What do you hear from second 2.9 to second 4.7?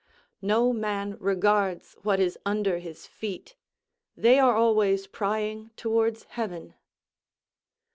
feet; They are